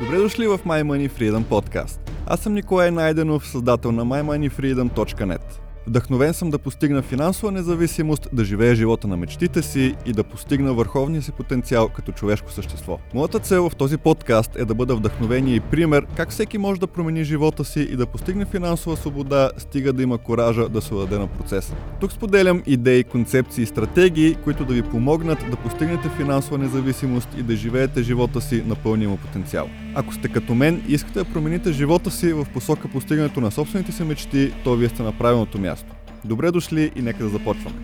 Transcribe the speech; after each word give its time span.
Добре 0.00 0.18
дошли 0.18 0.46
в 0.46 0.58
My 0.58 0.82
Money 0.82 1.10
Freedom 1.10 1.44
Podcast. 1.44 1.98
Аз 2.26 2.40
съм 2.40 2.54
Николай 2.54 2.90
Найденов, 2.90 3.48
създател 3.48 3.92
на 3.92 4.06
mymoneyfreedom.net. 4.06 5.40
Вдъхновен 5.86 6.34
съм 6.34 6.50
да 6.50 6.58
постигна 6.58 7.02
финансова 7.02 7.52
независимост, 7.52 8.28
да 8.32 8.44
живея 8.44 8.74
живота 8.74 9.08
на 9.08 9.16
мечтите 9.16 9.62
си 9.62 9.94
и 10.06 10.12
да 10.12 10.24
постигна 10.24 10.74
върховния 10.74 11.22
си 11.22 11.32
потенциал 11.32 11.88
като 11.88 12.12
човешко 12.12 12.52
същество. 12.52 12.98
Моята 13.14 13.38
цел 13.38 13.70
в 13.70 13.76
този 13.76 13.96
подкаст 13.96 14.56
е 14.56 14.64
да 14.64 14.74
бъда 14.74 14.96
вдъхновение 14.96 15.54
и 15.54 15.60
пример 15.60 16.06
как 16.16 16.30
всеки 16.30 16.58
може 16.58 16.80
да 16.80 16.86
промени 16.86 17.24
живота 17.24 17.64
си 17.64 17.80
и 17.80 17.96
да 17.96 18.06
постигне 18.06 18.44
финансова 18.44 18.96
свобода, 18.96 19.50
стига 19.58 19.92
да 19.92 20.02
има 20.02 20.18
коража 20.18 20.68
да 20.68 20.82
се 20.82 20.94
даде 20.94 21.18
на 21.18 21.26
процеса. 21.26 21.74
Тук 22.00 22.12
споделям 22.12 22.62
идеи, 22.66 23.04
концепции 23.04 23.62
и 23.62 23.66
стратегии, 23.66 24.34
които 24.34 24.64
да 24.64 24.74
ви 24.74 24.82
помогнат 24.82 25.38
да 25.50 25.56
постигнете 25.56 26.08
финансова 26.16 26.58
независимост 26.58 27.28
и 27.38 27.42
да 27.42 27.56
живеете 27.56 28.02
живота 28.02 28.40
си 28.40 28.62
на 28.66 28.74
пълния 28.74 29.08
му 29.08 29.16
потенциал. 29.16 29.68
Ако 29.98 30.14
сте 30.14 30.28
като 30.28 30.54
мен 30.54 30.82
и 30.88 30.92
искате 30.92 31.18
да 31.18 31.24
промените 31.24 31.72
живота 31.72 32.10
си 32.10 32.32
в 32.32 32.46
посока 32.52 32.88
постигането 32.88 33.40
на 33.40 33.50
собствените 33.50 33.92
си 33.92 34.04
мечти, 34.04 34.52
то 34.64 34.76
вие 34.76 34.88
сте 34.88 35.02
на 35.02 35.12
правилното 35.12 35.58
място. 35.58 35.94
Добре 36.24 36.50
дошли 36.50 36.90
и 36.96 37.02
нека 37.02 37.24
да 37.24 37.28
започваме. 37.28 37.76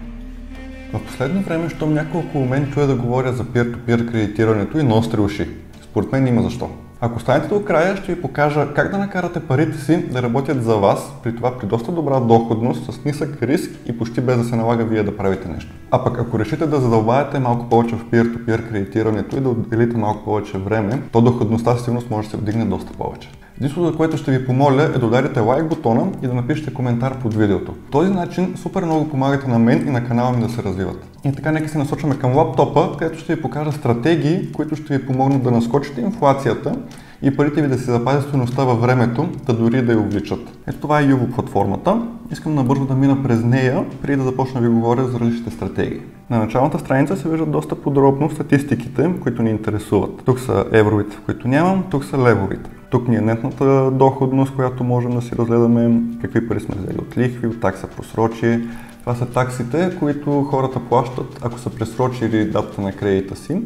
В 0.93 1.01
последно 1.07 1.43
време, 1.43 1.71
щом 1.71 1.95
няколко 1.95 2.45
мен 2.45 2.73
чуя 2.73 2.87
да 2.87 2.95
говоря 2.95 3.33
за 3.33 3.45
peer-to-peer 3.45 4.11
кредитирането 4.11 4.79
и 4.79 4.83
ностри 4.83 5.21
уши. 5.21 5.49
Според 5.83 6.13
мен 6.13 6.27
има 6.27 6.43
защо. 6.43 6.71
Ако 7.05 7.21
станете 7.21 7.49
до 7.49 7.65
края, 7.65 7.97
ще 7.97 8.15
ви 8.15 8.23
покажа 8.23 8.75
как 8.75 8.91
да 8.91 8.99
накарате 8.99 9.41
парите 9.41 9.79
си 9.79 10.07
да 10.07 10.23
работят 10.23 10.65
за 10.65 10.77
вас, 10.77 11.13
при 11.23 11.37
това 11.37 11.59
при 11.59 11.67
доста 11.67 11.93
добра 11.93 12.21
доходност, 12.21 12.93
с 12.93 13.05
нисък 13.05 13.43
риск 13.43 13.71
и 13.87 13.99
почти 13.99 14.21
без 14.21 14.39
да 14.39 14.45
се 14.45 14.57
налага 14.57 14.85
вие 14.85 15.03
да 15.03 15.17
правите 15.17 15.49
нещо. 15.49 15.73
А 15.91 16.05
пък 16.05 16.19
ако 16.19 16.39
решите 16.39 16.67
да 16.67 16.81
задълбаете 16.81 17.39
малко 17.39 17.69
повече 17.69 17.97
в 17.97 18.05
peer-to-peer 18.05 18.69
кредитирането 18.69 19.37
и 19.37 19.41
да 19.41 19.49
отделите 19.49 19.97
малко 19.97 20.25
повече 20.25 20.59
време, 20.59 21.03
то 21.13 21.21
доходността 21.21 21.77
сигурност 21.77 22.11
може 22.11 22.27
да 22.27 22.31
се 22.31 22.37
вдигне 22.37 22.65
доста 22.65 22.93
повече. 22.93 23.31
Единството, 23.63 23.91
за 23.91 23.97
което 23.97 24.17
ще 24.17 24.31
ви 24.31 24.47
помоля 24.47 24.83
е 24.83 24.99
да 24.99 25.07
ударите 25.07 25.41
лайк 25.41 25.69
бутона 25.69 26.07
и 26.23 26.27
да 26.27 26.35
напишете 26.35 26.75
коментар 26.75 27.19
под 27.19 27.35
видеото. 27.35 27.73
По 27.73 27.91
този 27.91 28.11
начин 28.11 28.55
супер 28.57 28.85
много 28.85 29.09
помагате 29.09 29.49
на 29.49 29.59
мен 29.59 29.89
и 29.89 29.91
на 29.91 30.05
канала 30.05 30.33
ми 30.33 30.43
да 30.43 30.49
се 30.49 30.63
развиват. 30.63 31.07
И 31.25 31.33
така 31.33 31.53
нека 31.53 31.69
се 31.69 31.79
насочваме 31.79 32.19
към 32.19 32.37
лаптопа, 32.37 32.97
където 32.99 33.19
ще 33.19 33.35
ви 33.35 33.43
покажа 33.43 33.73
стратегии, 33.73 34.53
които 34.53 34.77
ще 34.77 34.99
ви 34.99 35.07
помогнат 35.07 35.43
да 35.43 35.51
наскочите 35.51 36.01
инфлацията 36.01 36.75
и 37.23 37.37
парите 37.37 37.63
ви 37.63 37.69
да 37.69 37.79
се 37.79 37.91
запазят 37.91 38.29
стоеността 38.29 38.65
във 38.65 38.81
времето, 38.81 39.29
да 39.47 39.53
дори 39.53 39.83
да 39.83 39.93
я 39.93 40.01
увличат. 40.01 40.41
Ето 40.67 40.79
това 40.79 41.01
е 41.01 41.05
Юво 41.05 41.27
платформата. 41.27 42.03
Искам 42.33 42.55
набързо 42.55 42.87
да 42.87 42.95
мина 42.95 43.23
през 43.23 43.45
нея, 43.45 43.85
преди 44.03 44.17
да 44.17 44.25
започна 44.25 44.61
да 44.61 44.69
ви 44.69 44.75
говоря 44.75 45.05
за 45.05 45.21
различните 45.21 45.51
стратегии. 45.51 46.01
На 46.33 46.39
началната 46.39 46.79
страница 46.79 47.17
се 47.17 47.29
виждат 47.29 47.51
доста 47.51 47.75
подробно 47.75 48.31
статистиките, 48.31 49.11
които 49.23 49.43
ни 49.43 49.51
интересуват. 49.51 50.23
Тук 50.25 50.41
са 50.41 50.65
евровите, 50.73 51.17
които 51.25 51.49
нямам, 51.49 51.85
тук 51.91 52.05
са 52.05 52.19
левовите. 52.19 52.71
Тук 52.91 53.09
ни 53.09 53.17
е 53.17 53.21
нетната 53.21 53.91
доходност, 53.91 54.55
която 54.55 54.85
можем 54.85 55.11
да 55.11 55.23
си 55.23 55.37
разгледаме, 55.39 56.01
какви 56.23 56.49
пари 56.49 56.61
сме 56.61 56.75
взели 56.79 56.99
от 56.99 57.19
лихви, 57.19 57.47
от 57.47 57.61
такса 57.61 57.87
просрочие. 57.87 58.61
Това 59.01 59.15
са 59.15 59.27
таксите, 59.27 59.97
които 59.99 60.43
хората 60.43 60.81
плащат, 60.89 61.39
ако 61.43 61.59
са 61.59 61.71
пресрочили 61.71 62.51
датата 62.51 62.81
на 62.81 62.93
кредита 62.93 63.37
си 63.37 63.63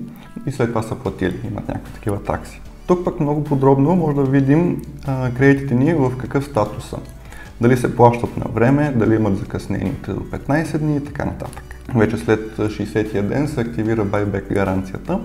и 0.46 0.52
след 0.52 0.68
това 0.68 0.82
са 0.82 0.94
платили. 0.94 1.40
Имат 1.50 1.68
някакви 1.68 1.92
такива 1.92 2.22
такси. 2.22 2.60
Тук 2.86 3.04
пък 3.04 3.20
много 3.20 3.44
подробно 3.44 3.96
може 3.96 4.16
да 4.16 4.24
видим 4.24 4.82
кредитите 5.36 5.74
ни 5.74 5.94
в 5.94 6.12
какъв 6.18 6.44
статус 6.44 6.88
са. 6.88 6.98
Дали 7.60 7.76
се 7.76 7.96
плащат 7.96 8.36
на 8.36 8.44
време, 8.54 8.92
дали 8.96 9.14
имат 9.14 9.38
закъснение 9.38 9.92
до 10.08 10.12
15 10.12 10.78
дни 10.78 10.96
и 10.96 11.04
така 11.04 11.24
нататък. 11.24 11.65
Вече 11.94 12.16
след 12.16 12.56
60-я 12.56 13.22
ден 13.22 13.48
се 13.48 13.60
активира 13.60 14.04
байбек 14.04 14.52
гаранцията 14.52 15.18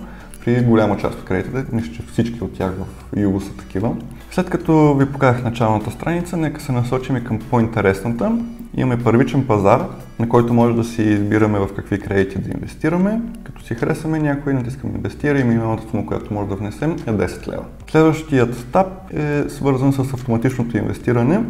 при 0.45 0.61
голяма 0.61 0.97
част 0.97 1.19
от 1.19 1.25
кредитите, 1.25 1.65
мисля, 1.71 1.93
че 1.93 2.03
всички 2.11 2.43
от 2.43 2.53
тях 2.53 2.71
в 2.71 3.17
Юго 3.17 3.41
са 3.41 3.53
такива. 3.53 3.95
След 4.31 4.49
като 4.49 4.95
ви 4.95 5.05
показах 5.05 5.43
началната 5.43 5.91
страница, 5.91 6.37
нека 6.37 6.61
се 6.61 6.71
насочим 6.71 7.17
и 7.17 7.23
към 7.23 7.39
по-интересната. 7.39 8.31
Имаме 8.77 9.03
първичен 9.03 9.47
пазар, 9.47 9.85
на 10.19 10.29
който 10.29 10.53
може 10.53 10.75
да 10.75 10.83
си 10.83 11.01
избираме 11.01 11.59
в 11.59 11.69
какви 11.75 11.99
кредити 11.99 12.39
да 12.39 12.51
инвестираме. 12.51 13.21
Като 13.43 13.63
си 13.63 13.75
харесаме 13.75 14.19
някой, 14.19 14.53
натискаме 14.53 14.93
инвестира 14.95 15.39
и 15.39 15.43
минималната 15.43 15.89
сума, 15.91 16.05
която 16.05 16.33
може 16.33 16.49
да 16.49 16.55
внесем 16.55 16.91
е 16.91 17.11
10 17.11 17.47
лева. 17.47 17.63
Следващият 17.91 18.59
етап 18.59 18.87
е 19.13 19.43
свързан 19.49 19.93
с 19.93 19.99
автоматичното 19.99 20.77
инвестиране. 20.77 21.43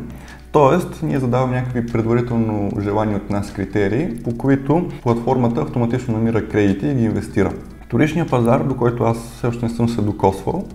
Тоест, 0.51 1.03
ние 1.03 1.19
задаваме 1.19 1.55
някакви 1.55 1.85
предварително 1.85 2.71
желани 2.81 3.15
от 3.15 3.29
нас 3.29 3.53
критерии, 3.53 4.09
по 4.23 4.37
които 4.37 4.89
платформата 5.03 5.61
автоматично 5.61 6.13
намира 6.13 6.47
кредити 6.47 6.87
и 6.87 6.93
ги 6.93 7.03
инвестира. 7.03 7.51
Вторичният 7.85 8.29
пазар, 8.29 8.63
до 8.63 8.75
който 8.75 9.03
аз 9.03 9.17
все 9.17 9.47
още 9.47 9.65
не 9.65 9.71
съм 9.71 9.89
се 9.89 10.01
докосвал, 10.01 10.65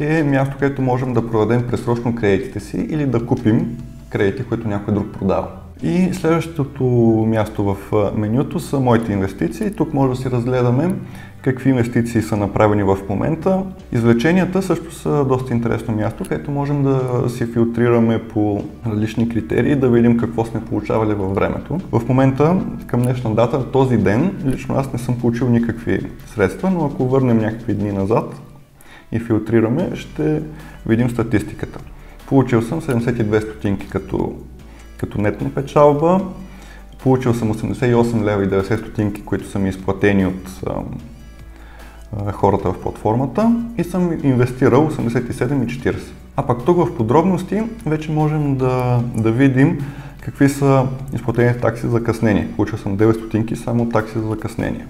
е 0.00 0.22
място, 0.22 0.56
където 0.60 0.82
можем 0.82 1.12
да 1.12 1.30
продадем 1.30 1.66
пресрочно 1.70 2.14
кредитите 2.14 2.60
си 2.60 2.76
или 2.90 3.06
да 3.06 3.26
купим 3.26 3.76
кредити, 4.10 4.44
които 4.44 4.68
някой 4.68 4.94
друг 4.94 5.06
продава. 5.18 5.48
И 5.82 6.14
следващото 6.14 6.84
място 7.28 7.64
в 7.64 7.76
менюто 8.16 8.60
са 8.60 8.80
моите 8.80 9.12
инвестиции. 9.12 9.70
Тук 9.70 9.94
може 9.94 10.10
да 10.10 10.16
си 10.16 10.30
разгледаме 10.30 10.94
какви 11.42 11.70
инвестиции 11.70 12.22
са 12.22 12.36
направени 12.36 12.82
в 12.82 12.98
момента. 13.08 13.62
Извлеченията 13.92 14.62
също 14.62 14.94
са 14.94 15.24
доста 15.24 15.54
интересно 15.54 15.94
място, 15.94 16.24
където 16.28 16.50
можем 16.50 16.82
да 16.82 17.24
си 17.28 17.46
филтрираме 17.46 18.22
по 18.28 18.64
различни 18.86 19.28
критерии, 19.28 19.76
да 19.76 19.88
видим 19.88 20.18
какво 20.18 20.44
сме 20.44 20.64
получавали 20.64 21.14
във 21.14 21.34
времето. 21.34 21.80
В 21.92 22.08
момента, 22.08 22.56
към 22.86 23.02
днешна 23.02 23.34
дата, 23.34 23.70
този 23.70 23.96
ден, 23.96 24.42
лично 24.46 24.74
аз 24.74 24.92
не 24.92 24.98
съм 24.98 25.18
получил 25.18 25.48
никакви 25.48 26.00
средства, 26.26 26.70
но 26.70 26.86
ако 26.86 27.08
върнем 27.08 27.38
някакви 27.38 27.74
дни 27.74 27.92
назад 27.92 28.40
и 29.12 29.20
филтрираме, 29.20 29.90
ще 29.94 30.42
видим 30.86 31.10
статистиката. 31.10 31.78
Получил 32.26 32.62
съм 32.62 32.80
72 32.80 33.40
стотинки 33.40 33.88
като, 33.88 34.34
като 34.98 35.20
нетна 35.20 35.50
печалба, 35.50 36.20
получил 37.02 37.34
съм 37.34 37.54
88 37.54 38.24
лева 38.24 38.44
и 38.44 38.48
90 38.48 38.78
стотинки, 38.80 39.24
които 39.24 39.48
са 39.48 39.58
ми 39.58 39.68
изплатени 39.68 40.26
от 40.26 40.48
хората 42.32 42.72
в 42.72 42.80
платформата 42.80 43.56
и 43.78 43.84
съм 43.84 44.18
инвестирал 44.22 44.90
87,40. 44.90 45.96
А 46.36 46.46
пак 46.46 46.64
тук 46.64 46.76
в 46.76 46.96
подробности 46.96 47.62
вече 47.86 48.12
можем 48.12 48.56
да, 48.56 49.02
да 49.16 49.32
видим 49.32 49.78
какви 50.20 50.48
са 50.48 50.86
изплатените 51.14 51.60
такси 51.60 51.82
за 51.82 51.90
закъснение. 51.90 52.48
Получил 52.56 52.78
съм 52.78 52.98
9 52.98 53.12
стотинки 53.12 53.56
само 53.56 53.88
такси 53.88 54.18
за 54.18 54.28
закъснение. 54.28 54.86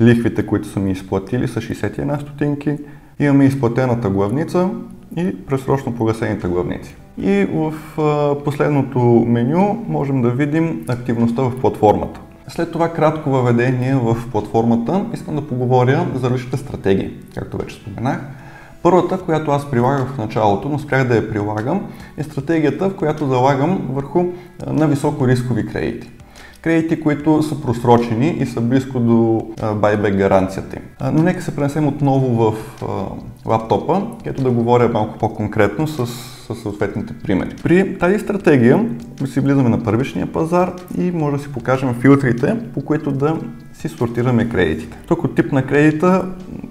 Лихвите, 0.00 0.46
които 0.46 0.68
са 0.68 0.80
ми 0.80 0.90
изплатили 0.90 1.48
са 1.48 1.60
61 1.60 2.20
стотинки. 2.20 2.76
Имаме 3.20 3.44
изплатената 3.44 4.10
главница 4.10 4.68
и 5.16 5.36
пресрочно 5.46 5.94
погасените 5.94 6.48
главници. 6.48 6.94
И 7.22 7.46
в 7.52 7.74
последното 8.44 8.98
меню 9.28 9.84
можем 9.88 10.22
да 10.22 10.30
видим 10.30 10.84
активността 10.88 11.42
в 11.42 11.60
платформата. 11.60 12.20
След 12.54 12.72
това 12.72 12.88
кратко 12.88 13.30
въведение 13.30 13.94
в 13.94 14.16
платформата 14.32 15.04
искам 15.14 15.36
да 15.36 15.46
поговоря 15.46 16.06
за 16.14 16.30
различните 16.30 16.56
стратегии, 16.56 17.10
както 17.34 17.56
вече 17.56 17.76
споменах. 17.76 18.20
Първата, 18.82 19.18
която 19.18 19.50
аз 19.50 19.70
прилагах 19.70 20.08
в 20.08 20.18
началото, 20.18 20.68
но 20.68 20.78
спрях 20.78 21.08
да 21.08 21.16
я 21.16 21.30
прилагам, 21.30 21.86
е 22.16 22.22
стратегията, 22.22 22.88
в 22.88 22.96
която 22.96 23.26
залагам 23.26 23.88
върху 23.92 24.24
на 24.66 24.86
високо 24.86 25.28
рискови 25.28 25.66
кредити. 25.66 26.10
Кредити, 26.62 27.00
които 27.00 27.42
са 27.42 27.62
просрочени 27.62 28.28
и 28.28 28.46
са 28.46 28.60
близко 28.60 29.00
до 29.00 29.46
buyback 29.56 30.16
гаранцията 30.16 30.76
им. 30.76 31.12
Но 31.12 31.22
нека 31.22 31.42
се 31.42 31.56
пренесем 31.56 31.88
отново 31.88 32.50
в 32.50 32.54
лаптопа, 33.46 34.02
където 34.24 34.42
да 34.42 34.50
говоря 34.50 34.88
малко 34.88 35.18
по-конкретно 35.18 35.86
с 35.88 36.06
с 36.54 36.62
съответните 36.62 37.14
примери. 37.22 37.56
При 37.62 37.98
тази 37.98 38.18
стратегия 38.18 38.88
си 39.24 39.40
влизаме 39.40 39.68
на 39.68 39.82
първичния 39.82 40.26
пазар 40.26 40.72
и 40.98 41.10
може 41.10 41.36
да 41.36 41.42
си 41.42 41.52
покажем 41.52 41.94
филтрите, 41.94 42.56
по 42.74 42.84
които 42.84 43.12
да 43.12 43.36
си 43.72 43.88
сортираме 43.88 44.48
кредитите. 44.48 44.98
Тук 45.06 45.24
от 45.24 45.34
тип 45.34 45.52
на 45.52 45.66
кредита 45.66 46.24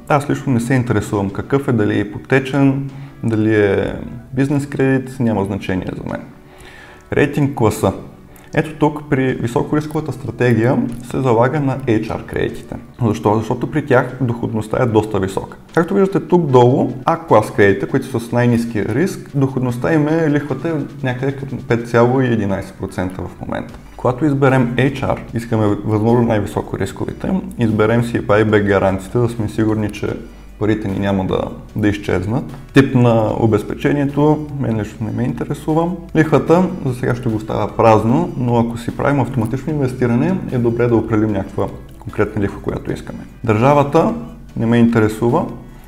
аз 0.07 0.29
лично 0.29 0.53
не 0.53 0.59
се 0.59 0.73
интересувам 0.73 1.29
какъв 1.29 1.67
е, 1.67 1.71
дали 1.71 1.93
е 1.93 1.99
ипотечен, 1.99 2.89
дали 3.23 3.55
е 3.55 3.93
бизнес 4.33 4.65
кредит, 4.65 5.15
няма 5.19 5.45
значение 5.45 5.87
за 5.97 6.03
мен. 6.11 6.21
Рейтинг 7.13 7.57
класа. 7.57 7.93
Ето 8.53 8.73
тук 8.79 9.09
при 9.09 9.33
високорисковата 9.33 10.11
стратегия 10.11 10.77
се 11.11 11.21
залага 11.21 11.59
на 11.59 11.77
HR 11.77 12.25
кредитите. 12.25 12.75
Защо? 13.05 13.35
Защото 13.35 13.71
при 13.71 13.85
тях 13.85 14.17
доходността 14.21 14.77
е 14.83 14.85
доста 14.85 15.19
висока. 15.19 15.57
Както 15.73 15.93
виждате 15.93 16.27
тук 16.27 16.51
долу, 16.51 16.91
А-клас 17.05 17.51
кредитите, 17.51 17.85
които 17.85 18.05
са 18.05 18.19
с 18.19 18.31
най-низки 18.31 18.85
риск, 18.85 19.29
доходността 19.35 19.93
им 19.93 20.07
е 20.07 20.31
лихвата 20.31 20.69
е 20.69 21.05
някъде 21.05 21.31
към 21.31 21.49
5,11% 21.49 23.17
в 23.17 23.41
момента. 23.41 23.73
Когато 23.97 24.25
изберем 24.25 24.75
HR, 24.75 25.17
искаме 25.33 25.67
възможно 25.85 26.25
най-високо 26.25 26.77
рисковите, 26.77 27.31
изберем 27.59 28.03
си 28.03 28.21
buyback 28.21 28.67
гаранциите, 28.67 29.17
да 29.17 29.29
сме 29.29 29.49
сигурни, 29.49 29.91
че 29.91 30.07
парите 30.59 30.87
ни 30.87 30.99
няма 30.99 31.25
да, 31.25 31.41
да 31.75 31.87
изчезнат. 31.87 32.43
Тип 32.73 32.95
на 32.95 33.33
обезпечението, 33.39 34.47
мен 34.59 34.79
лично 34.79 35.07
не 35.07 35.11
ме 35.11 35.23
интересува. 35.23 35.91
Лихвата 36.15 36.63
за 36.85 36.93
сега 36.93 37.15
ще 37.15 37.29
го 37.29 37.35
оставя 37.35 37.75
празно, 37.77 38.33
но 38.37 38.59
ако 38.59 38.77
си 38.77 38.97
правим 38.97 39.19
автоматично 39.19 39.73
инвестиране, 39.73 40.39
е 40.51 40.57
добре 40.57 40.87
да 40.87 40.95
определим 40.95 41.31
някаква 41.31 41.67
конкретна 41.99 42.41
лихва, 42.41 42.61
която 42.61 42.91
искаме. 42.91 43.19
Държавата 43.43 44.13
не 44.57 44.65
ме 44.65 44.77
интересува, 44.77 45.45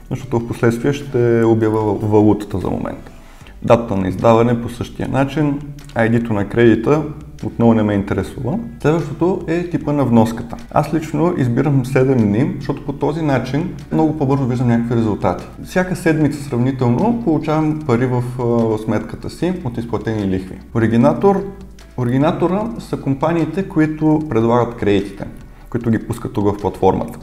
защото 0.09 0.39
в 0.39 0.47
последствие 0.47 0.94
ще 0.94 1.44
обява 1.44 1.94
валутата 1.94 2.57
за 2.57 2.69
момента. 2.69 3.12
Дата 3.63 3.95
на 3.95 4.07
издаване 4.07 4.62
по 4.62 4.69
същия 4.69 5.09
начин, 5.09 5.59
ID-то 5.95 6.33
на 6.33 6.50
кредита 6.50 7.03
отново 7.45 7.73
не 7.73 7.83
ме 7.83 7.93
интересува. 7.93 8.59
Следващото 8.81 9.41
е 9.47 9.69
типа 9.69 9.93
на 9.93 10.05
вноската. 10.05 10.57
Аз 10.71 10.93
лично 10.93 11.33
избирам 11.38 11.85
7 11.85 12.15
дни, 12.15 12.53
защото 12.57 12.85
по 12.85 12.93
този 12.93 13.21
начин 13.21 13.73
много 13.91 14.17
по-бързо 14.17 14.45
виждам 14.45 14.67
някакви 14.67 14.95
резултати. 14.95 15.47
Всяка 15.63 15.95
седмица 15.95 16.43
сравнително 16.43 17.21
получавам 17.23 17.79
пари 17.88 18.05
в, 18.05 18.23
в 18.38 18.77
сметката 18.77 19.29
си 19.29 19.53
от 19.65 19.77
изплатени 19.77 20.27
лихви. 20.27 20.59
Оригинатор 20.75 21.43
Оригинатора 21.97 22.69
са 22.79 22.97
компаниите, 22.97 23.69
които 23.69 24.19
предлагат 24.29 24.77
кредитите, 24.77 25.27
които 25.69 25.89
ги 25.89 26.07
пускат 26.07 26.33
тук 26.33 26.45
в 26.45 26.61
платформата. 26.61 27.19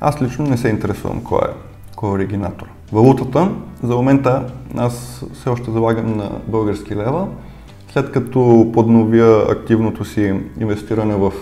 Аз 0.00 0.22
лично 0.22 0.46
не 0.46 0.56
се 0.56 0.68
интересувам 0.68 1.24
кой 1.24 1.38
е, 1.38 1.50
кой 1.96 2.10
е 2.10 2.12
оригинатор. 2.12 2.66
Валутата, 2.92 3.50
за 3.82 3.94
момента 3.94 4.46
аз 4.76 5.24
все 5.34 5.50
още 5.50 5.70
залагам 5.70 6.16
на 6.16 6.30
български 6.48 6.96
лева, 6.96 7.28
след 7.92 8.10
като 8.10 8.70
подновя 8.74 9.46
активното 9.50 10.04
си 10.04 10.34
инвестиране 10.60 11.14
в 11.14 11.32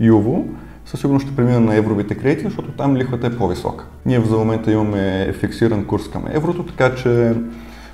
Юво, 0.00 0.44
със 0.86 1.00
сигурност 1.00 1.26
ще 1.26 1.36
премина 1.36 1.60
на 1.60 1.74
евровите 1.74 2.14
кредити, 2.14 2.44
защото 2.44 2.72
там 2.72 2.96
лихвата 2.96 3.26
е 3.26 3.36
по-висока. 3.36 3.84
Ние 4.06 4.20
за 4.20 4.36
момента 4.36 4.72
имаме 4.72 5.32
фиксиран 5.32 5.84
курс 5.84 6.08
към 6.08 6.24
еврото, 6.30 6.62
така 6.62 6.94
че 6.94 7.34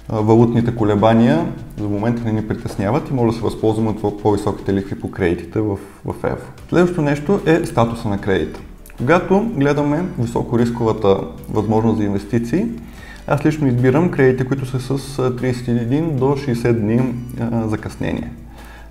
валутните 0.09 0.75
колебания 0.75 1.47
за 1.81 1.89
момента 1.89 2.23
не 2.25 2.33
ни 2.33 2.49
притесняват 2.49 3.11
и 3.11 3.15
може 3.15 3.31
да 3.33 3.37
се 3.37 3.43
възползваме 3.43 3.95
от 4.03 4.23
по-високите 4.23 4.75
лихви 4.75 5.01
по 5.01 5.11
кредитите 5.11 5.61
в, 5.61 5.79
в 6.05 6.15
евро. 6.25 6.47
Следващото 6.69 7.03
нещо 7.03 7.41
е 7.47 7.67
статуса 7.67 8.09
на 8.09 8.19
кредита. 8.19 8.61
Когато 8.99 9.47
гледаме 9.57 10.05
високорисковата 10.19 11.21
възможност 11.51 11.99
за 11.99 12.05
инвестиции, 12.05 12.67
аз 13.29 13.47
лично 13.47 13.69
избирам 13.69 14.11
кредити, 14.11 14.45
които 14.45 14.67
са 14.67 14.99
с 14.99 15.17
31 15.17 16.11
до 16.11 16.25
60 16.25 16.73
дни 16.73 17.15
закъснение. 17.67 18.31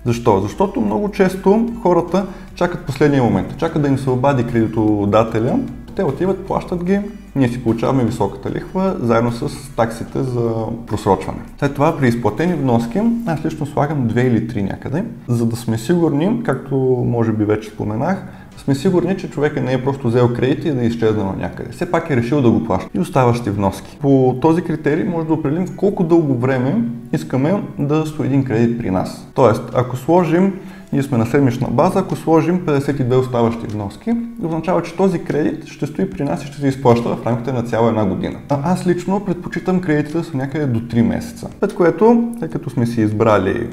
Защо? 0.04 0.40
Защото 0.40 0.80
много 0.80 1.10
често 1.10 1.66
хората 1.82 2.26
чакат 2.54 2.86
последния 2.86 3.22
момент, 3.22 3.56
чакат 3.56 3.82
да 3.82 3.88
им 3.88 3.98
се 3.98 4.10
обади 4.10 4.44
кредитодателя, 4.44 5.58
те 5.96 6.04
отиват, 6.04 6.46
плащат 6.46 6.84
ги, 6.84 7.00
ние 7.36 7.48
си 7.48 7.62
получаваме 7.62 8.04
високата 8.04 8.50
лихва, 8.50 8.96
заедно 9.00 9.32
с 9.32 9.70
таксите 9.76 10.22
за 10.22 10.52
просрочване. 10.86 11.38
След 11.58 11.74
това 11.74 11.96
при 11.96 12.08
изплатени 12.08 12.54
вноски, 12.54 13.00
аз 13.26 13.44
лично 13.44 13.66
слагам 13.66 14.08
2 14.08 14.20
или 14.20 14.48
3 14.48 14.62
някъде, 14.62 15.04
за 15.28 15.46
да 15.46 15.56
сме 15.56 15.78
сигурни, 15.78 16.42
както 16.44 16.76
може 17.06 17.32
би 17.32 17.44
вече 17.44 17.70
споменах, 17.70 18.24
сме 18.58 18.74
сигурни, 18.74 19.16
че 19.16 19.30
човека 19.30 19.60
не 19.60 19.72
е 19.72 19.84
просто 19.84 20.08
взел 20.08 20.34
кредит 20.34 20.64
и 20.64 20.70
да 20.70 20.82
е 20.82 20.86
изчезнал 20.86 21.34
някъде. 21.38 21.72
Все 21.72 21.90
пак 21.90 22.10
е 22.10 22.16
решил 22.16 22.42
да 22.42 22.50
го 22.50 22.64
плаща 22.64 22.90
и 22.94 23.00
оставащи 23.00 23.50
вноски. 23.50 23.98
По 24.00 24.36
този 24.42 24.62
критерий 24.62 25.04
може 25.04 25.26
да 25.26 25.32
определим 25.32 25.76
колко 25.76 26.04
дълго 26.04 26.34
време 26.34 26.82
искаме 27.12 27.62
да 27.78 28.06
стои 28.06 28.26
един 28.26 28.44
кредит 28.44 28.78
при 28.78 28.90
нас. 28.90 29.28
Тоест, 29.34 29.62
ако 29.74 29.96
сложим 29.96 30.52
ние 30.92 31.02
сме 31.02 31.18
на 31.18 31.26
седмична 31.26 31.68
база, 31.70 31.98
ако 31.98 32.16
сложим 32.16 32.60
52 32.66 33.20
оставащи 33.20 33.66
вноски, 33.66 34.12
означава, 34.42 34.82
че 34.82 34.96
този 34.96 35.18
кредит 35.18 35.66
ще 35.66 35.86
стои 35.86 36.10
при 36.10 36.24
нас 36.24 36.44
и 36.44 36.46
ще 36.46 36.56
се 36.56 36.68
изплаща 36.68 37.08
в 37.08 37.26
рамките 37.26 37.52
на 37.52 37.62
цяла 37.62 37.88
една 37.88 38.04
година. 38.04 38.38
А 38.48 38.72
аз 38.72 38.86
лично 38.86 39.24
предпочитам 39.24 39.80
кредитите 39.80 40.18
да 40.18 40.24
са 40.24 40.36
някъде 40.36 40.66
до 40.66 40.80
3 40.80 41.02
месеца. 41.02 41.48
След 41.58 41.74
което, 41.74 42.32
тъй 42.40 42.48
като 42.48 42.70
сме 42.70 42.86
си 42.86 43.00
избрали 43.00 43.68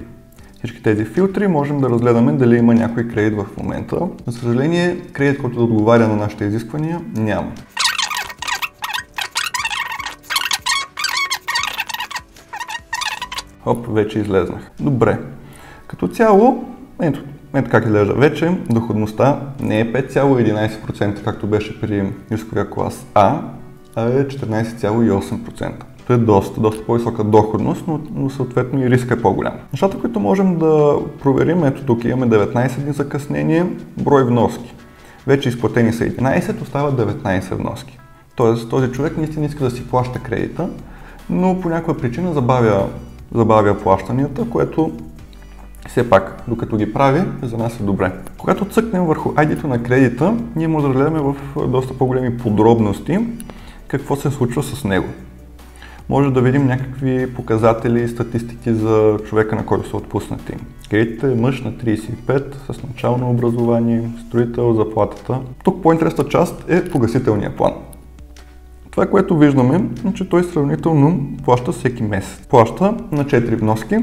всички 0.58 0.84
тези 0.84 1.06
филтри, 1.06 1.48
можем 1.48 1.80
да 1.80 1.90
разгледаме 1.90 2.32
дали 2.32 2.58
има 2.58 2.74
някой 2.74 3.08
кредит 3.08 3.40
в 3.40 3.58
момента. 3.58 4.00
За 4.28 4.40
съжаление, 4.40 4.98
кредит, 5.14 5.42
който 5.42 5.58
да 5.58 5.64
отговаря 5.64 6.08
на 6.08 6.16
нашите 6.16 6.46
изисквания, 6.46 7.02
няма. 7.16 7.52
Хоп, 13.64 13.88
вече 13.90 14.20
излезнах. 14.20 14.72
Добре. 14.80 15.20
Като 15.88 16.08
цяло, 16.08 16.66
ето, 17.02 17.24
ето 17.54 17.70
как 17.70 17.86
изглежда. 17.86 18.14
Вече 18.14 18.58
доходността 18.70 19.42
не 19.60 19.80
е 19.80 19.94
5,11%, 19.94 21.24
както 21.24 21.48
беше 21.48 21.82
при 21.82 22.14
рисковия 22.32 22.70
клас 22.70 23.06
А, 23.14 23.42
а 23.96 24.02
е 24.02 24.28
14,8%. 24.28 25.95
То 26.08 26.14
е 26.14 26.18
доста, 26.18 26.62
доста 26.62 26.86
по-висока 26.86 27.24
доходност, 27.24 27.84
но, 27.88 28.00
но 28.16 28.30
съответно 28.30 28.84
и 28.84 28.90
риска 28.90 29.14
е 29.14 29.22
по-голям. 29.22 29.54
Нещата, 29.74 30.00
които 30.00 30.20
можем 30.20 30.58
да 30.58 30.98
проверим, 31.22 31.64
ето 31.64 31.86
тук 31.86 32.04
имаме 32.04 32.28
19 32.28 32.80
дни 32.80 32.94
закъснение, 32.94 33.66
брой 33.98 34.24
вноски. 34.24 34.74
Вече 35.28 35.50
изплатени 35.50 35.94
са 35.94 36.04
11, 36.04 36.62
остават 36.62 36.96
19 36.96 37.56
вноски. 37.56 38.00
Тоест 38.36 38.70
този 38.70 38.92
човек 38.92 39.18
наистина 39.18 39.46
иска 39.46 39.64
да 39.64 39.72
си 39.72 39.88
плаща 39.88 40.20
кредита, 40.20 40.70
но 41.30 41.62
по 41.62 41.70
някаква 41.70 41.98
причина 41.98 42.34
забавя, 42.34 42.88
забавя 43.34 43.78
плащанията, 43.78 44.50
което 44.50 44.92
все 45.88 46.10
пак, 46.10 46.44
докато 46.48 46.78
ги 46.78 46.94
прави, 46.94 47.22
за 47.42 47.58
нас 47.58 47.80
е 47.80 47.84
добре. 47.84 48.12
Когато 48.38 48.66
цъкнем 48.66 49.06
върху 49.06 49.30
ID-то 49.30 49.68
на 49.68 49.84
кредита, 49.84 50.38
ние 50.56 50.68
може 50.68 50.88
да 50.88 50.94
разгледаме 50.94 51.20
в 51.20 51.36
доста 51.68 51.94
по-големи 51.94 52.38
подробности 52.38 53.20
какво 53.88 54.16
се 54.16 54.32
случва 54.32 54.64
с 54.64 54.84
него. 54.84 55.08
Може 56.10 56.32
да 56.32 56.42
видим 56.42 56.66
някакви 56.66 57.34
показатели 57.34 58.02
и 58.02 58.08
статистики 58.08 58.74
за 58.74 59.18
човека, 59.30 59.56
на 59.56 59.66
който 59.66 59.90
са 59.90 59.98
отпуснати. 59.98 60.54
Кредитът 60.90 61.32
е 61.32 61.42
мъж 61.42 61.62
на 61.62 61.72
35 61.72 62.72
с 62.72 62.84
начално 62.84 63.30
образование, 63.30 64.10
строител, 64.28 64.74
заплатата. 64.74 65.40
Тук 65.64 65.84
по-интересната 65.84 66.30
част 66.30 66.66
е 66.70 66.90
погасителния 66.90 67.56
план. 67.56 67.74
Това, 68.92 69.08
което 69.08 69.38
виждаме, 69.38 69.90
е, 70.10 70.14
че 70.14 70.30
той 70.30 70.44
сравнително 70.44 71.30
плаща 71.44 71.72
всеки 71.72 72.04
месец. 72.04 72.48
Плаща 72.48 72.98
на 73.12 73.26
4 73.26 73.56
вноски 73.56 73.98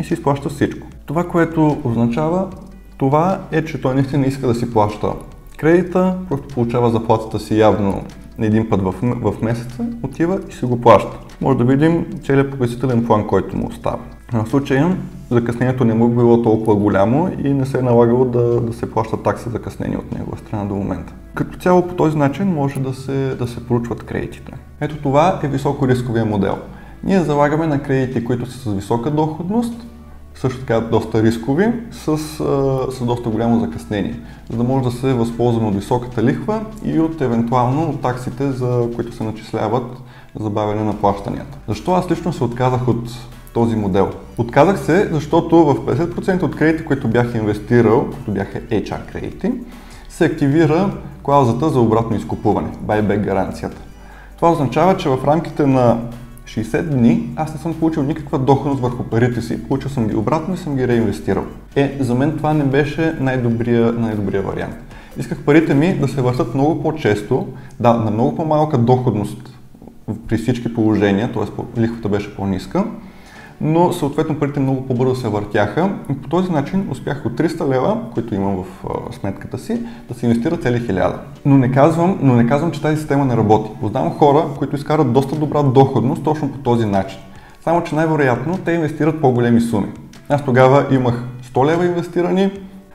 и 0.00 0.04
си 0.04 0.14
изплаща 0.14 0.48
всичко. 0.48 0.86
Това, 1.06 1.24
което 1.24 1.76
означава, 1.84 2.48
това 2.96 3.40
е, 3.50 3.64
че 3.64 3.80
той 3.80 3.94
наистина 3.94 4.26
иска 4.26 4.46
да 4.46 4.54
си 4.54 4.72
плаща 4.72 5.12
кредита, 5.56 6.16
просто 6.28 6.48
получава 6.48 6.90
заплатата 6.90 7.38
си 7.38 7.58
явно 7.58 8.04
един 8.46 8.68
път 8.68 8.82
в, 8.82 8.94
в 9.02 9.42
месеца, 9.42 9.86
отива 10.02 10.40
и 10.50 10.52
си 10.52 10.64
го 10.64 10.80
плаща. 10.80 11.18
Може 11.40 11.58
да 11.58 11.64
видим 11.64 12.06
целият 12.24 12.50
погасителен 12.50 13.06
план, 13.06 13.26
който 13.26 13.56
му 13.56 13.66
остава. 13.66 13.98
В 14.32 14.46
случая 14.46 14.96
закъснението 15.30 15.84
не 15.84 15.94
му 15.94 16.06
е 16.06 16.14
било 16.14 16.42
толкова 16.42 16.74
голямо 16.74 17.30
и 17.44 17.54
не 17.54 17.66
се 17.66 17.78
е 17.78 17.82
налагало 17.82 18.24
да, 18.24 18.60
да 18.60 18.72
се 18.72 18.90
плаща 18.90 19.22
такса 19.22 19.50
закъснение 19.50 19.96
от 19.96 20.12
негова 20.12 20.38
страна 20.38 20.64
до 20.64 20.74
момента. 20.74 21.12
Като 21.34 21.58
цяло 21.58 21.88
по 21.88 21.94
този 21.94 22.16
начин 22.16 22.46
може 22.46 22.80
да 22.80 22.94
се, 22.94 23.34
да 23.38 23.46
се 23.46 23.66
проучват 23.66 24.02
кредитите. 24.02 24.52
Ето 24.80 24.96
това 24.96 25.40
е 25.42 25.48
високо 25.48 25.88
рисковия 25.88 26.24
модел. 26.24 26.58
Ние 27.04 27.20
залагаме 27.20 27.66
на 27.66 27.82
кредити, 27.82 28.24
които 28.24 28.46
са 28.46 28.58
с 28.58 28.74
висока 28.74 29.10
доходност, 29.10 29.86
също 30.40 30.60
така 30.60 30.80
доста 30.80 31.22
рискови, 31.22 31.72
с, 31.90 32.18
с 32.90 33.04
доста 33.04 33.30
голямо 33.30 33.60
закъснение, 33.60 34.20
за 34.50 34.56
да 34.56 34.64
може 34.64 34.84
да 34.84 34.90
се 34.90 35.12
възползваме 35.12 35.68
от 35.68 35.74
високата 35.74 36.22
лихва 36.22 36.60
и 36.84 37.00
от 37.00 37.20
евентуално 37.20 37.90
от 37.90 38.02
таксите, 38.02 38.52
за 38.52 38.88
които 38.96 39.14
се 39.14 39.24
начисляват 39.24 39.96
забавяне 40.40 40.84
на 40.84 41.00
плащанията. 41.00 41.58
Защо 41.68 41.92
аз 41.92 42.10
лично 42.10 42.32
се 42.32 42.44
отказах 42.44 42.88
от 42.88 43.10
този 43.54 43.76
модел? 43.76 44.10
Отказах 44.38 44.80
се, 44.80 45.08
защото 45.12 45.64
в 45.64 45.74
50% 45.74 46.42
от 46.42 46.56
кредити, 46.56 46.84
които 46.84 47.08
бях 47.08 47.34
инвестирал, 47.34 48.04
които 48.04 48.30
бяха 48.30 48.60
HR 48.60 49.06
кредити, 49.12 49.52
се 50.08 50.24
активира 50.24 50.90
клаузата 51.22 51.70
за 51.70 51.80
обратно 51.80 52.16
изкупуване, 52.16 52.68
buyback 52.86 53.24
гаранцията. 53.24 53.76
Това 54.36 54.50
означава, 54.50 54.96
че 54.96 55.08
в 55.08 55.18
рамките 55.24 55.66
на 55.66 55.98
60 56.48 56.82
дни 56.82 57.30
аз 57.36 57.54
не 57.54 57.60
съм 57.60 57.74
получил 57.74 58.02
никаква 58.02 58.38
доходност 58.38 58.82
върху 58.82 59.02
парите 59.02 59.42
си, 59.42 59.62
получил 59.62 59.90
съм 59.90 60.08
ги 60.08 60.16
обратно 60.16 60.54
и 60.54 60.56
съм 60.56 60.76
ги 60.76 60.88
реинвестирал. 60.88 61.44
Е, 61.76 61.96
за 62.00 62.14
мен 62.14 62.36
това 62.36 62.54
не 62.54 62.64
беше 62.64 63.14
най-добрия, 63.20 63.92
най-добрия 63.92 64.42
вариант. 64.42 64.74
Исках 65.18 65.38
парите 65.38 65.74
ми 65.74 65.98
да 65.98 66.08
се 66.08 66.20
въртат 66.20 66.54
много 66.54 66.82
по-често, 66.82 67.46
да, 67.80 67.94
на 67.94 68.10
много 68.10 68.36
по-малка 68.36 68.78
доходност 68.78 69.58
при 70.28 70.36
всички 70.36 70.74
положения, 70.74 71.32
т.е. 71.32 71.80
лихвата 71.80 72.08
беше 72.08 72.36
по-ниска, 72.36 72.84
но 73.60 73.92
съответно 73.92 74.38
парите 74.38 74.60
много 74.60 74.86
по-бързо 74.86 75.14
се 75.14 75.28
въртяха 75.28 75.90
и 76.10 76.14
по 76.14 76.28
този 76.28 76.52
начин 76.52 76.88
успях 76.90 77.26
от 77.26 77.32
300 77.32 77.68
лева, 77.68 77.98
които 78.14 78.34
имам 78.34 78.56
в 78.56 78.86
сметката 79.14 79.58
си, 79.58 79.80
да 80.08 80.14
се 80.14 80.26
инвестира 80.26 80.56
цели 80.56 80.80
1000. 80.80 81.12
Но 81.44 81.58
не 81.58 81.72
казвам, 81.72 82.18
но 82.20 82.34
не 82.34 82.46
казвам, 82.46 82.70
че 82.70 82.82
тази 82.82 82.96
система 82.96 83.24
не 83.24 83.36
работи. 83.36 83.70
Познавам 83.80 84.18
хора, 84.18 84.44
които 84.58 84.76
изкарат 84.76 85.12
доста 85.12 85.36
добра 85.36 85.62
доходност 85.62 86.24
точно 86.24 86.52
по 86.52 86.58
този 86.58 86.86
начин. 86.86 87.18
Само, 87.64 87.84
че 87.84 87.94
най-вероятно 87.94 88.58
те 88.64 88.72
инвестират 88.72 89.20
по-големи 89.20 89.60
суми. 89.60 89.88
Аз 90.28 90.44
тогава 90.44 90.86
имах 90.90 91.24
100 91.54 91.66
лева 91.66 91.86
инвестирани, 91.86 92.50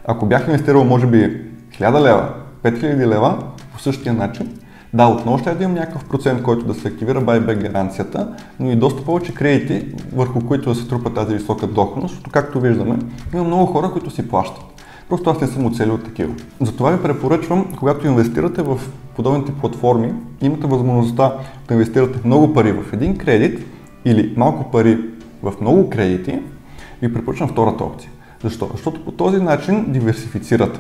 ако 0.05 0.25
бях 0.25 0.47
инвестирал 0.47 0.83
може 0.83 1.07
би 1.07 1.41
1000 1.79 2.01
лева, 2.01 2.29
5000 2.63 3.07
лева, 3.07 3.37
по 3.73 3.79
същия 3.79 4.13
начин, 4.13 4.49
да, 4.93 5.07
отново 5.07 5.37
ще 5.37 5.55
да 5.55 5.63
имам 5.63 5.75
някакъв 5.75 6.05
процент, 6.05 6.43
който 6.43 6.65
да 6.65 6.73
се 6.73 6.87
активира 6.87 7.21
байбек 7.21 7.59
гаранцията, 7.59 8.35
но 8.59 8.71
и 8.71 8.75
доста 8.75 9.03
повече 9.03 9.33
кредити, 9.33 9.85
върху 10.15 10.41
които 10.47 10.69
да 10.69 10.75
се 10.75 10.87
трупа 10.87 11.13
тази 11.13 11.35
висока 11.35 11.67
доходност, 11.67 12.11
защото 12.11 12.31
както 12.31 12.59
виждаме, 12.59 12.99
има 13.33 13.43
много 13.43 13.65
хора, 13.65 13.91
които 13.91 14.09
си 14.09 14.27
плащат. 14.27 14.63
Просто 15.09 15.29
аз 15.29 15.41
не 15.41 15.47
съм 15.47 15.65
оцелил 15.65 15.97
такива. 15.97 16.33
Затова 16.61 16.91
ви 16.91 17.03
препоръчвам, 17.03 17.73
когато 17.79 18.07
инвестирате 18.07 18.61
в 18.61 18.79
подобните 19.15 19.51
платформи, 19.51 20.13
имате 20.41 20.67
възможността 20.67 21.33
да 21.67 21.73
инвестирате 21.73 22.19
много 22.25 22.53
пари 22.53 22.71
в 22.71 22.93
един 22.93 23.17
кредит 23.17 23.65
или 24.05 24.33
малко 24.37 24.71
пари 24.71 24.99
в 25.43 25.53
много 25.61 25.89
кредити, 25.89 26.39
ви 27.01 27.13
препоръчвам 27.13 27.49
втората 27.49 27.83
опция. 27.83 28.09
Защо? 28.43 28.69
Защото 28.71 29.05
по 29.05 29.11
този 29.11 29.41
начин 29.41 29.85
диверсифицирате. 29.91 30.79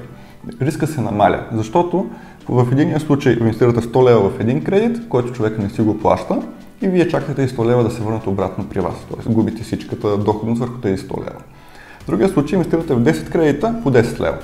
Риска 0.61 0.87
се 0.87 1.01
намаля, 1.01 1.45
защото 1.51 2.09
в 2.49 2.67
единия 2.71 2.99
случай 2.99 3.37
инвестирате 3.39 3.81
100 3.81 4.09
лева 4.09 4.29
в 4.29 4.39
един 4.39 4.63
кредит, 4.63 5.09
който 5.09 5.33
човек 5.33 5.59
не 5.59 5.69
си 5.69 5.81
го 5.81 5.97
плаща 5.97 6.41
и 6.81 6.87
вие 6.87 7.07
чакате 7.07 7.41
и 7.41 7.47
100 7.47 7.65
лева 7.65 7.83
да 7.83 7.91
се 7.91 8.01
върнат 8.01 8.27
обратно 8.27 8.65
при 8.69 8.79
вас. 8.79 8.95
Т.е. 9.09 9.33
губите 9.33 9.63
всичката 9.63 10.17
доходност 10.17 10.59
върху 10.59 10.77
тези 10.77 11.03
100 11.03 11.17
лева. 11.17 11.39
В 11.99 12.05
другия 12.05 12.29
случай 12.29 12.57
инвестирате 12.57 12.93
в 12.93 13.03
10 13.03 13.31
кредита 13.31 13.75
по 13.83 13.91
10 13.91 14.19
лева. 14.19 14.37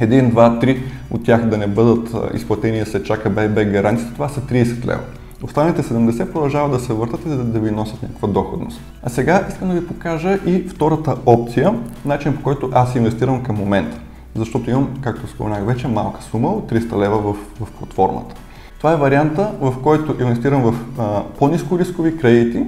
Един, 0.00 0.30
два, 0.30 0.58
три 0.58 0.82
от 1.10 1.24
тях 1.24 1.46
да 1.46 1.58
не 1.58 1.66
бъдат 1.66 2.34
изплатени 2.34 2.78
да 2.78 2.86
се 2.86 3.02
чака 3.02 3.30
бек 3.30 3.70
гаранцията, 3.70 4.14
това 4.14 4.28
са 4.28 4.40
30 4.40 4.86
лева. 4.86 5.00
Останалите 5.42 5.82
70 5.82 6.32
продължават 6.32 6.72
да 6.72 6.80
се 6.80 6.92
въртат 6.92 7.20
и 7.26 7.28
да 7.28 7.60
ви 7.60 7.70
носят 7.70 8.02
някаква 8.02 8.28
доходност. 8.28 8.80
А 9.02 9.08
сега 9.08 9.46
искам 9.48 9.68
да 9.68 9.74
ви 9.74 9.86
покажа 9.86 10.38
и 10.46 10.68
втората 10.68 11.16
опция, 11.26 11.74
начин 12.04 12.36
по 12.36 12.42
който 12.42 12.70
аз 12.72 12.94
инвестирам 12.94 13.42
към 13.42 13.56
момента. 13.56 14.00
Защото 14.34 14.70
имам, 14.70 14.88
както 15.00 15.26
споменах 15.26 15.66
вече, 15.66 15.88
малка 15.88 16.22
сума 16.22 16.48
от 16.48 16.72
300 16.72 16.98
лева 16.98 17.18
в, 17.18 17.36
в 17.60 17.72
платформата. 17.72 18.34
Това 18.78 18.92
е 18.92 18.96
варианта, 18.96 19.52
в 19.60 19.74
който 19.82 20.22
инвестирам 20.22 20.62
в 20.62 20.74
а, 20.98 21.22
по-низко 21.38 21.78
рискови 21.78 22.16
кредити, 22.16 22.66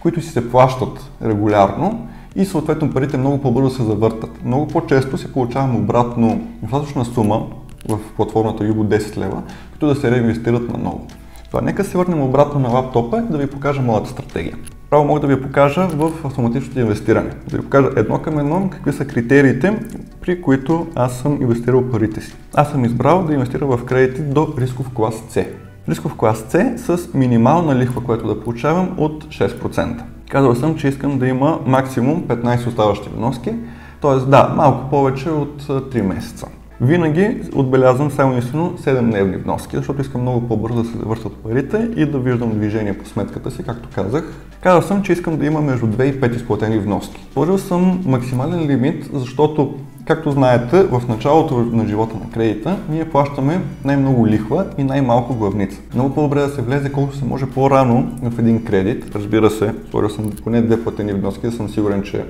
които 0.00 0.20
си 0.20 0.28
се 0.28 0.50
плащат 0.50 1.10
регулярно 1.24 2.08
и 2.36 2.44
съответно 2.44 2.92
парите 2.92 3.16
много 3.16 3.42
по-бързо 3.42 3.70
се 3.70 3.82
завъртат. 3.82 4.44
Много 4.44 4.68
по-често 4.68 5.18
се 5.18 5.32
получавам 5.32 5.76
обратно 5.76 6.40
достатъчна 6.62 7.04
сума 7.04 7.46
в 7.88 7.98
платформата 8.16 8.64
Юго 8.64 8.84
10 8.84 9.16
лева, 9.16 9.42
като 9.72 9.86
да 9.86 9.94
се 9.94 10.10
реинвестират 10.10 10.72
на 10.72 10.78
ново. 10.78 11.06
Това 11.54 11.64
нека 11.64 11.84
се 11.84 11.98
върнем 11.98 12.22
обратно 12.22 12.60
на 12.60 12.68
лаптопа 12.68 13.18
и 13.18 13.32
да 13.32 13.38
ви 13.38 13.46
покажа 13.46 13.82
моята 13.82 14.10
стратегия. 14.10 14.56
Право 14.90 15.04
мога 15.04 15.20
да 15.20 15.26
ви 15.26 15.42
покажа 15.42 15.86
в 15.86 16.12
автоматичното 16.24 16.80
инвестиране. 16.80 17.30
Да 17.50 17.56
ви 17.56 17.62
покажа 17.62 17.88
едно 17.96 18.18
към 18.18 18.38
едно 18.38 18.70
какви 18.70 18.92
са 18.92 19.04
критериите, 19.04 19.78
при 20.20 20.42
които 20.42 20.86
аз 20.94 21.18
съм 21.18 21.42
инвестирал 21.42 21.90
парите 21.90 22.20
си. 22.20 22.36
Аз 22.54 22.70
съм 22.70 22.84
избрал 22.84 23.24
да 23.24 23.34
инвестирам 23.34 23.76
в 23.76 23.84
кредити 23.84 24.22
до 24.22 24.54
рисков 24.58 24.90
клас 24.94 25.14
C. 25.14 25.46
Рисков 25.88 26.16
клас 26.16 26.42
C 26.42 26.76
с 26.76 27.14
минимална 27.14 27.76
лихва, 27.76 28.04
която 28.04 28.26
да 28.26 28.40
получавам 28.40 28.94
от 28.96 29.24
6%. 29.24 30.02
Казал 30.30 30.54
съм, 30.54 30.76
че 30.76 30.88
искам 30.88 31.18
да 31.18 31.26
има 31.26 31.60
максимум 31.66 32.22
15 32.22 32.66
оставащи 32.66 33.08
вноски, 33.16 33.54
т.е. 34.02 34.30
да, 34.30 34.52
малко 34.56 34.90
повече 34.90 35.30
от 35.30 35.62
3 35.62 36.02
месеца. 36.02 36.46
Винаги 36.80 37.40
отбелязвам 37.54 38.10
само 38.10 38.32
единствено 38.32 38.74
7-дневни 38.78 39.36
вноски, 39.36 39.76
защото 39.76 40.00
искам 40.00 40.20
много 40.20 40.48
по-бързо 40.48 40.82
да 40.82 40.88
се 40.88 40.98
завършат 40.98 41.36
парите 41.36 41.90
и 41.96 42.06
да 42.06 42.18
виждам 42.18 42.50
движение 42.50 42.98
по 42.98 43.06
сметката 43.06 43.50
си, 43.50 43.62
както 43.62 43.88
казах. 43.94 44.32
Казал 44.60 44.82
съм, 44.82 45.02
че 45.02 45.12
искам 45.12 45.36
да 45.36 45.46
има 45.46 45.60
между 45.60 45.86
2 45.86 46.02
и 46.02 46.20
5 46.20 46.36
изплатени 46.36 46.78
вноски. 46.78 47.26
Сложил 47.32 47.58
съм 47.58 48.02
максимален 48.06 48.66
лимит, 48.66 49.10
защото, 49.12 49.74
както 50.06 50.30
знаете, 50.30 50.82
в 50.82 51.02
началото 51.08 51.56
на 51.56 51.86
живота 51.86 52.16
на 52.24 52.30
кредита 52.30 52.76
ние 52.90 53.10
плащаме 53.10 53.60
най-много 53.84 54.26
лихва 54.26 54.66
и 54.78 54.84
най-малко 54.84 55.34
главница. 55.34 55.80
Много 55.94 56.14
по-добре 56.14 56.40
да 56.40 56.48
се 56.48 56.62
влезе 56.62 56.92
колкото 56.92 57.16
се 57.16 57.24
може 57.24 57.46
по-рано 57.46 58.12
в 58.22 58.38
един 58.38 58.64
кредит. 58.64 59.14
Разбира 59.14 59.50
се, 59.50 59.74
сложил 59.90 60.08
съм 60.08 60.30
поне 60.44 60.62
две 60.62 60.82
платени 60.82 61.12
вноски, 61.12 61.46
да 61.46 61.52
съм 61.52 61.68
сигурен, 61.68 62.02
че 62.02 62.24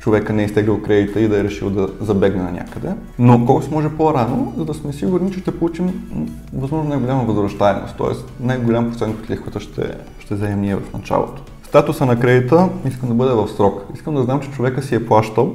човека 0.00 0.32
не 0.32 0.42
е 0.42 0.44
изтеглил 0.44 0.82
кредита 0.82 1.20
и 1.20 1.28
да 1.28 1.40
е 1.40 1.44
решил 1.44 1.70
да 1.70 1.88
забегне 2.00 2.42
на 2.42 2.52
някъде. 2.52 2.88
Но 3.18 3.46
колко 3.46 3.62
се 3.62 3.70
може 3.70 3.88
по-рано, 3.88 4.52
за 4.56 4.64
да 4.64 4.74
сме 4.74 4.92
сигурни, 4.92 5.32
че 5.32 5.40
ще 5.40 5.58
получим 5.58 6.10
възможно 6.52 6.88
най-голяма 6.88 7.24
възвръщаемост, 7.24 7.96
т.е. 7.98 8.44
най-голям 8.46 8.90
процент 8.90 9.18
от 9.22 9.30
лихвата 9.30 9.60
ще, 9.60 9.94
ще 10.18 10.34
вземем 10.34 10.60
ние 10.60 10.76
в 10.76 10.92
началото. 10.94 11.42
Статуса 11.62 12.06
на 12.06 12.20
кредита 12.20 12.68
искам 12.86 13.08
да 13.08 13.14
бъде 13.14 13.34
в 13.34 13.48
срок. 13.48 13.82
Искам 13.94 14.14
да 14.14 14.22
знам, 14.22 14.40
че 14.40 14.50
човека 14.50 14.82
си 14.82 14.94
е 14.94 15.06
плащал 15.06 15.54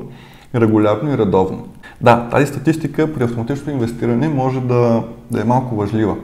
регулярно 0.55 1.13
и 1.13 1.17
редовно. 1.17 1.67
Да, 2.01 2.27
тази 2.31 2.45
статистика 2.45 3.13
при 3.13 3.23
автоматичното 3.23 3.71
инвестиране 3.71 4.29
може 4.29 4.59
да, 4.59 5.03
да 5.31 5.41
е 5.41 5.43
малко 5.43 5.75
важлива. 5.75 6.15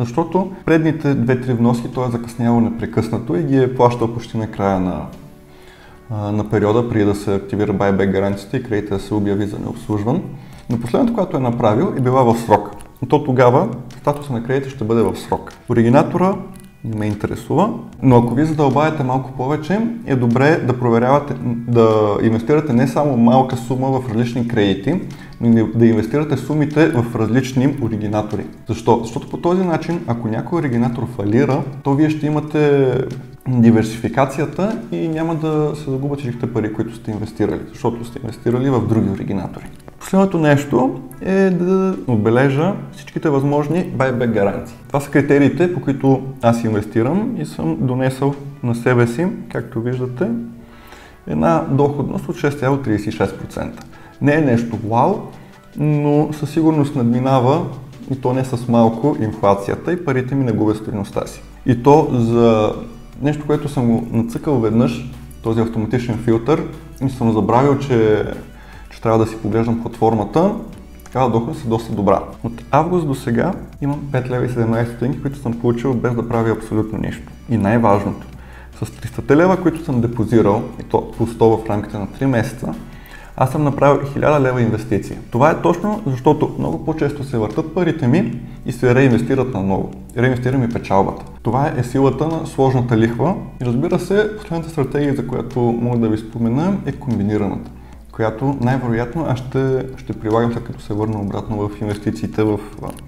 Защото 0.00 0.52
предните 0.64 1.16
2-3 1.16 1.52
вноски 1.52 1.88
той 1.94 2.06
е 2.06 2.10
закъснявал 2.10 2.60
непрекъснато 2.60 3.36
и 3.36 3.42
ги 3.42 3.58
е 3.58 3.74
плащал 3.74 4.14
почти 4.14 4.36
на 4.36 4.50
края 4.50 4.80
на, 4.80 5.00
на 6.10 6.50
периода, 6.50 6.88
преди 6.88 7.04
да 7.04 7.14
се 7.14 7.34
активира 7.34 7.72
байбек 7.72 8.10
гаранцията 8.10 8.56
и 8.56 8.62
кредита 8.62 8.94
да 8.94 9.00
се 9.00 9.14
обяви 9.14 9.46
за 9.46 9.58
необслужван. 9.58 10.22
Но 10.70 10.80
последното, 10.80 11.14
което 11.14 11.36
е 11.36 11.40
направил, 11.40 11.94
е 11.98 12.00
била 12.00 12.22
в 12.22 12.38
срок. 12.38 12.70
И 13.02 13.08
то 13.08 13.24
тогава 13.24 13.68
статуса 14.00 14.32
на 14.32 14.42
кредита 14.42 14.70
ще 14.70 14.84
бъде 14.84 15.02
в 15.02 15.16
срок. 15.16 15.52
Оригинатора 15.68 16.34
не 16.84 16.96
ме 16.96 17.06
интересува, 17.06 17.72
но 18.02 18.16
ако 18.16 18.34
ви 18.34 18.44
задълбаете 18.44 19.02
малко 19.02 19.32
повече, 19.32 19.80
е 20.06 20.16
добре 20.16 20.56
да 20.56 20.78
проверявате, 20.78 21.34
да 21.44 22.18
инвестирате 22.22 22.72
не 22.72 22.88
само 22.88 23.16
малка 23.16 23.56
сума 23.56 24.00
в 24.00 24.10
различни 24.10 24.48
кредити, 24.48 25.00
но 25.40 25.66
да 25.74 25.86
инвестирате 25.86 26.36
сумите 26.36 26.88
в 26.88 27.16
различни 27.16 27.76
оригинатори. 27.82 28.44
Защо? 28.68 29.00
Защото 29.02 29.28
по 29.28 29.36
този 29.36 29.62
начин, 29.62 30.00
ако 30.06 30.28
някой 30.28 30.58
оригинатор 30.58 31.06
фалира, 31.16 31.62
то 31.82 31.94
вие 31.94 32.10
ще 32.10 32.26
имате 32.26 32.92
диверсификацията 33.48 34.78
и 34.92 35.08
няма 35.08 35.34
да 35.34 35.72
се 35.76 35.90
загубят 35.90 36.18
всичките 36.18 36.52
пари, 36.52 36.72
които 36.72 36.94
сте 36.94 37.10
инвестирали, 37.10 37.60
защото 37.68 38.04
сте 38.04 38.18
инвестирали 38.22 38.70
в 38.70 38.88
други 38.88 39.10
оригинатори. 39.10 39.64
Последното 40.00 40.38
нещо 40.38 41.00
е 41.20 41.50
да 41.50 41.96
отбележа 42.06 42.74
всичките 42.92 43.28
възможни 43.28 43.92
buyback 43.96 44.32
гаранции. 44.32 44.76
Това 44.86 45.00
са 45.00 45.10
критериите, 45.10 45.74
по 45.74 45.80
които 45.80 46.22
аз 46.42 46.64
инвестирам 46.64 47.36
и 47.38 47.46
съм 47.46 47.76
донесъл 47.80 48.34
на 48.62 48.74
себе 48.74 49.06
си, 49.06 49.26
както 49.52 49.80
виждате, 49.80 50.28
една 51.26 51.64
доходност 51.70 52.28
от 52.28 52.36
6,36%. 52.36 53.70
Не 54.22 54.34
е 54.34 54.40
нещо 54.40 54.78
вау, 54.88 55.14
но 55.76 56.28
със 56.32 56.50
сигурност 56.50 56.96
надминава 56.96 57.66
и 58.10 58.20
то 58.20 58.32
не 58.32 58.44
с 58.44 58.68
малко 58.68 59.16
инфлацията 59.20 59.92
и 59.92 60.04
парите 60.04 60.34
ми 60.34 60.44
не 60.44 60.52
губят 60.52 60.76
стоеността 60.76 61.26
си. 61.26 61.42
И 61.66 61.82
то 61.82 62.08
за 62.10 62.72
нещо, 63.22 63.46
което 63.46 63.68
съм 63.68 63.86
го 63.86 64.06
нацъкал 64.10 64.60
веднъж, 64.60 65.10
този 65.42 65.60
автоматичен 65.60 66.18
филтър, 66.18 66.62
и 67.06 67.10
съм 67.10 67.32
забравил, 67.32 67.78
че, 67.78 68.24
че 68.90 69.02
трябва 69.02 69.18
да 69.18 69.26
си 69.26 69.36
поглеждам 69.42 69.82
платформата, 69.82 70.54
такава 71.04 71.30
доходност 71.30 71.64
е 71.64 71.68
доста 71.68 71.92
добра. 71.92 72.22
От 72.44 72.64
август 72.70 73.06
до 73.06 73.14
сега 73.14 73.52
имам 73.80 74.00
5 74.12 74.30
лева 74.30 74.44
и 74.44 74.48
17 74.48 74.90
стотинки, 74.90 75.22
които 75.22 75.38
съм 75.38 75.60
получил 75.60 75.94
без 75.94 76.14
да 76.14 76.28
правя 76.28 76.50
абсолютно 76.50 76.98
нищо. 76.98 77.32
И 77.50 77.56
най-важното, 77.56 78.26
с 78.82 78.86
300 78.86 79.36
лева, 79.36 79.62
които 79.62 79.84
съм 79.84 80.00
депозирал, 80.00 80.62
и 80.80 80.82
то 80.82 81.10
по 81.10 81.26
100 81.26 81.64
в 81.64 81.70
рамките 81.70 81.98
на 81.98 82.06
3 82.06 82.26
месеца, 82.26 82.74
аз 83.40 83.50
съм 83.50 83.64
направил 83.64 84.00
1000 84.00 84.40
лева 84.40 84.62
инвестиция. 84.62 85.18
Това 85.30 85.50
е 85.50 85.62
точно 85.62 86.02
защото 86.06 86.54
много 86.58 86.84
по-често 86.84 87.24
се 87.24 87.38
въртат 87.38 87.74
парите 87.74 88.08
ми 88.08 88.40
и 88.66 88.72
се 88.72 88.94
реинвестират 88.94 89.54
на 89.54 89.62
ново. 89.62 89.90
Реинвестирам 90.16 90.62
и 90.62 90.68
печалбата. 90.68 91.24
Това 91.42 91.72
е 91.76 91.82
силата 91.82 92.26
на 92.26 92.46
сложната 92.46 92.98
лихва. 92.98 93.34
И 93.62 93.64
разбира 93.64 93.98
се, 93.98 94.36
последната 94.36 94.70
стратегия, 94.70 95.14
за 95.14 95.26
която 95.26 95.60
мога 95.60 95.98
да 95.98 96.08
ви 96.08 96.18
спомена, 96.18 96.76
е 96.86 96.92
комбинираната 96.92 97.70
която 98.12 98.56
най-вероятно 98.60 99.26
аз 99.28 99.38
ще, 99.38 99.84
ще 99.96 100.12
прилагам 100.12 100.52
след 100.52 100.64
като 100.64 100.80
се 100.80 100.94
върна 100.94 101.20
обратно 101.20 101.68
в 101.68 101.80
инвестициите 101.80 102.42
в 102.42 102.58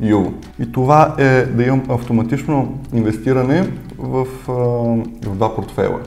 Юго. 0.01 0.33
И 0.59 0.73
това 0.73 1.15
е 1.19 1.43
да 1.45 1.65
имам 1.65 1.83
автоматично 1.89 2.79
инвестиране 2.95 3.71
в, 3.99 4.27
в 5.25 5.35
два 5.35 5.57
портфела. 5.57 6.01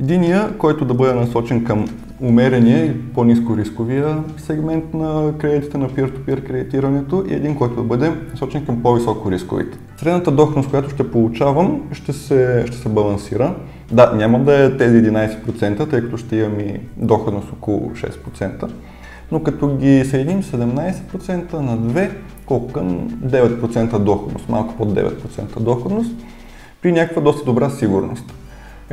Единия, 0.00 0.58
който 0.58 0.84
да 0.84 0.94
бъде 0.94 1.14
насочен 1.14 1.64
към 1.64 1.86
умерения 2.20 2.86
и 2.86 3.12
по-низко 3.12 3.56
рисковия 3.56 4.24
сегмент 4.36 4.94
на 4.94 5.32
кредитите 5.38 5.78
на 5.78 5.88
peer-to-peer 5.88 6.46
кредитирането 6.46 7.24
и 7.28 7.34
един, 7.34 7.56
който 7.56 7.74
да 7.74 7.82
бъде 7.82 8.12
насочен 8.32 8.66
към 8.66 8.82
по-високо 8.82 9.30
рисковите. 9.30 9.78
Средната 9.96 10.30
доходност, 10.30 10.70
която 10.70 10.90
ще 10.90 11.10
получавам, 11.10 11.82
ще 11.92 12.12
се, 12.12 12.64
ще 12.66 12.76
се 12.76 12.88
балансира. 12.88 13.54
Да, 13.92 14.12
няма 14.12 14.38
да 14.38 14.64
е 14.64 14.76
тези 14.76 14.96
11%, 14.96 15.90
тъй 15.90 16.00
като 16.00 16.16
ще 16.16 16.36
имам 16.36 16.60
и 16.60 16.80
доходност 16.96 17.52
около 17.52 17.90
6%, 17.90 18.70
но 19.32 19.42
като 19.42 19.76
ги 19.76 20.04
съединим 20.04 20.42
17% 20.42 21.52
на 21.52 21.78
2, 21.78 22.10
колко 22.46 22.72
към 22.72 23.10
9% 23.10 23.98
доходност, 23.98 24.48
малко 24.48 24.74
под 24.76 24.88
9% 24.88 25.60
доходност, 25.60 26.12
при 26.82 26.92
някаква 26.92 27.22
доста 27.22 27.44
добра 27.44 27.70
сигурност. 27.70 28.34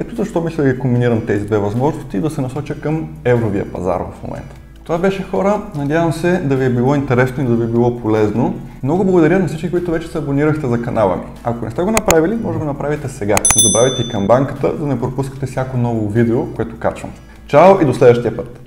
Ето 0.01 0.15
защо 0.15 0.41
мисля 0.41 0.63
да 0.63 0.73
ги 0.73 0.79
комбинирам 0.79 1.25
тези 1.25 1.45
две 1.45 1.57
възможности 1.57 2.17
и 2.17 2.19
да 2.19 2.29
се 2.29 2.41
насоча 2.41 2.81
към 2.81 3.07
евровия 3.25 3.71
пазар 3.71 3.99
в 3.99 4.23
момента. 4.27 4.55
Това 4.83 4.97
беше 4.97 5.23
хора. 5.23 5.61
Надявам 5.75 6.13
се 6.13 6.37
да 6.37 6.55
ви 6.55 6.65
е 6.65 6.69
било 6.69 6.95
интересно 6.95 7.43
и 7.43 7.47
да 7.47 7.55
ви 7.55 7.63
е 7.63 7.67
било 7.67 7.99
полезно. 7.99 8.55
Много 8.83 9.03
благодаря 9.03 9.39
на 9.39 9.47
всички, 9.47 9.71
които 9.71 9.91
вече 9.91 10.07
се 10.07 10.17
абонирахте 10.17 10.67
за 10.67 10.81
канала 10.81 11.15
ми. 11.15 11.23
Ако 11.43 11.65
не 11.65 11.71
сте 11.71 11.81
го 11.81 11.91
направили, 11.91 12.35
може 12.35 12.59
да 12.59 12.65
го 12.65 12.71
направите 12.71 13.09
сега. 13.09 13.39
Забравяйте 13.65 14.01
и 14.01 14.11
камбанката, 14.11 14.71
за 14.71 14.77
да 14.77 14.85
не 14.85 14.99
пропускате 14.99 15.45
всяко 15.45 15.77
ново 15.77 16.09
видео, 16.09 16.45
което 16.55 16.79
качвам. 16.79 17.11
Чао 17.47 17.81
и 17.81 17.85
до 17.85 17.93
следващия 17.93 18.37
път! 18.37 18.60